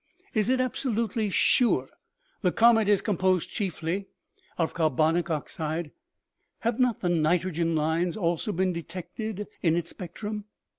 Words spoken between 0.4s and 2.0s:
it absolutely sure